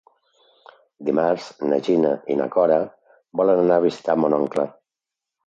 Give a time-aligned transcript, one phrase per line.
[1.09, 2.81] Dimarts na Gina i na Cora
[3.43, 4.69] volen anar a visitar mon oncle.